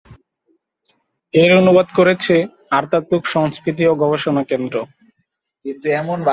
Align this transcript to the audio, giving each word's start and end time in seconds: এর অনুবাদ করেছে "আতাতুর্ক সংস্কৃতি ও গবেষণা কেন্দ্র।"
এর 1.33 1.51
অনুবাদ 1.59 1.87
করেছে 1.97 2.35
"আতাতুর্ক 2.71 3.25
সংস্কৃতি 3.35 3.83
ও 3.87 4.03
গবেষণা 4.03 4.43
কেন্দ্র।" 4.51 4.75